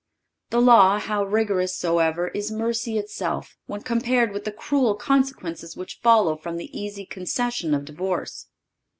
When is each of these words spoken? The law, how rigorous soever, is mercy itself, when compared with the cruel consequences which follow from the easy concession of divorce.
The 0.49 0.59
law, 0.63 0.97
how 0.97 1.23
rigorous 1.23 1.77
soever, 1.77 2.29
is 2.29 2.51
mercy 2.51 2.97
itself, 2.97 3.55
when 3.67 3.81
compared 3.83 4.31
with 4.31 4.45
the 4.45 4.51
cruel 4.51 4.95
consequences 4.95 5.77
which 5.77 5.99
follow 6.01 6.35
from 6.35 6.57
the 6.57 6.75
easy 6.75 7.05
concession 7.05 7.75
of 7.75 7.85
divorce. 7.85 8.47